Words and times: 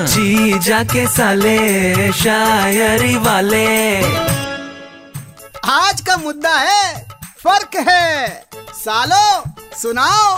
जी 0.00 0.58
जाके 0.58 1.06
साले 1.06 2.12
शायरी 2.12 3.16
वाले। 3.16 3.96
आज 5.64 6.00
का 6.00 6.16
मुद्दा 6.16 6.54
है 6.58 7.08
फ़र्क 7.44 7.76
है। 7.88 8.28
सालो 8.74 9.44
सुनाओ। 9.76 10.36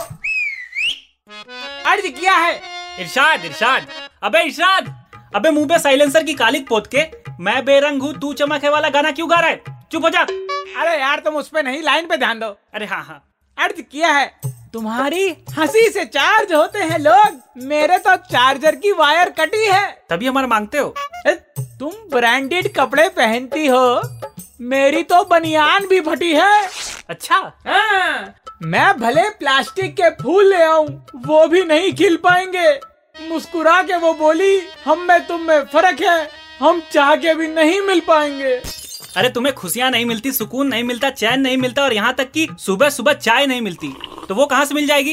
अर्ज़ 1.87 2.07
किया 2.07 2.35
है। 2.35 2.61
इरशाद 3.01 3.45
इरशाद। 3.45 3.87
अबे 4.23 4.43
इरशाद। 4.43 4.95
अबे 5.35 5.51
मुँह 5.51 5.67
पे 5.67 5.79
साइलेंसर 5.79 6.23
की 6.23 6.35
कालिक 6.35 6.69
पोत 6.69 6.91
के। 6.95 7.07
मैं 7.41 7.65
बेरंग 7.65 8.03
हूँ 8.03 8.13
तू 8.21 8.33
चमक 8.33 8.65
है 8.65 8.71
वाला 8.71 8.89
गाना 8.89 9.11
क्यों 9.11 9.31
गा 9.31 9.37
रहा 9.37 9.51
है? 9.51 9.87
चुप 9.93 10.05
हो 10.05 10.11
जा। 10.11 10.21
अरे 10.21 11.01
यार 11.01 11.19
तुम 11.19 11.35
उस 11.35 11.49
पे 11.49 11.63
नहीं 11.63 11.83
लाइन 11.83 12.07
पे 12.07 12.17
ध्यान 12.17 12.39
दो। 12.39 12.47
अरे 12.47 12.87
हाँ 12.87 13.05
हाँ। 13.05 13.23
अर्ज़ 13.59 13.81
किया 13.81 14.09
है 14.09 14.52
तुम्हारी 14.75 15.29
हँसी 15.59 15.89
से 15.91 16.05
चार्ज 16.05 16.53
होते 16.53 16.79
हैं 16.79 16.99
लोग। 16.99 17.41
मेरे 17.65 17.99
तो 17.99 18.15
चार्जर 18.17 18.75
की 18.75 18.93
वायर 18.93 19.31
कटी 19.31 19.65
है। 19.65 19.87
तभी 20.11 20.27
हमारा 20.27 20.47
मांगते 20.47 20.79
हो। 20.79 20.95
ए, 21.27 21.35
तुम 21.79 21.93
ब्रांडेड 22.11 22.73
कपड़े 22.75 23.09
पहनती 23.09 23.67
हो। 23.67 24.03
मेरी 24.61 25.03
तो 25.03 25.23
बनियान 25.25 25.87
भी 25.87 26.01
फटी 26.01 26.33
है। 26.33 26.69
अच्छा। 27.09 27.37
हाँ, 27.67 28.35
मैं 28.63 28.99
भले 28.99 29.29
प्लास्टिक 29.31 29.95
के 29.95 30.11
फूल 30.23 30.49
ले 30.51 30.63
आऊँ 30.63 30.87
वो 31.27 31.47
भी 31.47 31.65
नहीं 31.65 31.93
खिल 31.93 32.17
पाएँगे। 32.17 32.69
मुस्कुरा 33.29 33.83
के 33.83 33.97
वो 33.97 34.13
बोली 34.15 34.61
हम 34.85 35.01
में 35.01 35.27
तुम 35.27 35.41
में 35.41 35.65
फ़र्क 35.65 36.01
है। 36.01 36.29
हम 36.61 36.83
चाह 36.93 37.15
के 37.17 37.35
भी 37.35 37.49
नहीं 37.49 37.81
मिल 37.81 38.01
पाएँगे। 38.01 38.55
अरे 39.17 39.29
तुम्हें 39.29 39.55
खुशियाँ 39.55 39.91
नहीं 39.91 40.05
मिलती 40.05 40.33
सुकून 40.33 40.69
नहीं 40.69 40.85
मिलता 40.85 41.11
चैन 41.11 41.41
नहीं 41.41 41.57
मिलता 41.57 41.83
और 41.83 41.93
यहाँ 41.93 42.15
तक 42.15 42.31
कि 42.31 42.49
सुबह 42.59 42.91
सुबह 42.91 43.13
चाय 43.13 43.47
नहीं 43.47 43.61
मिलती। 43.61 43.95
तो 44.33 44.37
वो 44.37 44.45
कहाँ 44.47 44.65
से 44.65 44.75
मिल 44.75 44.87
जाएगी? 44.87 45.13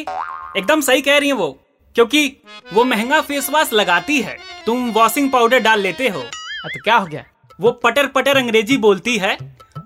एकदम 0.57 0.81
सही 0.81 1.01
कह 1.01 1.17
रही 1.17 1.29
है 1.29 1.33
वो 1.35 1.47
क्योंकि 1.95 2.21
वो 2.73 2.83
महँगा 2.83 3.19
फेस 3.21 3.49
वॉश 3.49 3.71
लगाती 3.73 4.19
है। 4.21 4.37
तुम 4.65 4.89
वॉशिंग 4.91 5.29
पाउडर 5.31 5.59
डाल 5.59 5.79
लेते 5.79 6.07
हो। 6.07 6.21
तो 6.21 6.81
क्या 6.83 6.95
हो 6.95 7.05
गया? 7.05 7.23
वो 7.59 7.71
पटर 7.83 8.07
पटर 8.07 8.37
अंग्रेज़ी 8.37 8.77
बोलती 8.77 9.17
है 9.17 9.35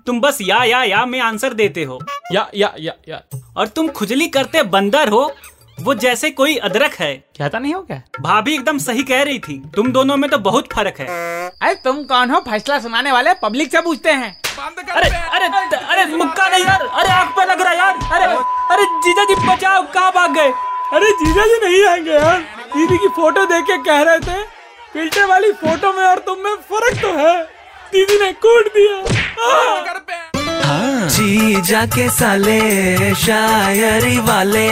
तुम 0.06 0.20
बस 0.20 0.38
या 0.42 0.62
या 0.64 0.82
या 0.84 1.04
में 1.06 1.18
आंसर 1.20 1.54
देते 1.54 1.84
हो। 1.84 1.98
या 2.32 2.46
या 2.54 2.72
या 2.80 2.92
या। 3.08 3.20
और 3.56 3.68
तुम 3.68 3.88
खुजली 3.88 4.28
करते 4.28 4.62
बंदर 4.76 5.08
हो 5.08 5.24
वो 5.78 5.94
जैसे 5.96 6.30
कोई 6.30 6.56
अदरक 6.60 6.94
है। 6.94 7.14
कहता 7.38 7.58
नहीं 7.58 7.74
हो 7.74 7.80
क्या? 7.82 8.00
भाभी 8.20 8.54
एकदम 8.54 8.78
सही 8.78 9.02
कह 9.02 9.22
रही 9.22 9.38
थी। 9.38 9.58
तुम 9.76 9.92
दोनों 9.92 10.16
में 10.16 10.30
तो 10.30 10.38
बहुत 10.40 10.72
फ़र्क 10.72 11.00
है। 11.00 11.06
अरे 11.48 11.74
तुम 11.74 12.02
कौन 12.04 12.30
हो? 12.30 12.40
फैसला 12.40 12.78
सुनाने 12.80 13.12
वाले 13.12 13.34
पब्लिक 13.42 13.72
से 13.72 13.80
पूछते 13.80 14.10
हैं। 14.12 14.32
अरे 14.56 15.08
अरे 15.08 15.46
अरे 15.76 16.04
मुक्का 16.16 16.48
नहीं 16.48 16.64
यार। 16.64 16.82
अरे 16.82 17.08
आग 17.08 17.28
पे 17.28 17.44
लग 17.44 17.60
रहा 17.60 17.72
है 17.72 17.78
यार 18.44 18.78
अरे 18.78 18.84
अरे 18.84 19.00
जीजा 19.04 19.24
जी 19.24 19.34
बचाओ 19.48 19.82
कहाँ 19.94 20.10
भाग 20.12 20.34
गए? 20.34 20.52
अरे 20.92 21.10
जीजा 21.10 21.44
जी 21.46 21.58
नहीं 21.64 21.84
आएँगे 21.86 22.12
यार। 22.12 22.38
दीदी 22.74 22.98
की 22.98 23.08
फ़ोटो 23.08 23.44
देख 23.44 23.64
के 23.64 23.76
कह 23.76 24.02
रहे 24.02 24.18
थे 24.18 24.42
फ़िल्टर 24.92 25.26
वाली 25.26 25.52
फ़ोटो 25.52 25.92
में 25.92 26.04
और 26.04 26.18
तुम 26.18 26.38
में 26.38 26.54
फ़र्क 26.54 27.00
तो 27.02 27.12
है। 27.18 27.42
दीदी 27.92 28.18
ने 28.24 28.32
कूट 28.32 28.66
दिया। 28.76 28.96
हाँ। 30.66 31.08
जीजा 31.08 31.86
के 31.86 32.08
साले 32.10 33.14
शायरी 33.14 34.18
वाले। 34.18 34.68